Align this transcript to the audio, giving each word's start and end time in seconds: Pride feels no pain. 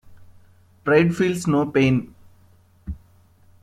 Pride 0.83 1.13
feels 1.15 1.45
no 1.45 1.63
pain. 1.67 2.15